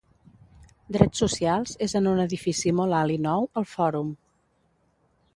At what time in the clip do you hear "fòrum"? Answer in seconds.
3.75-4.09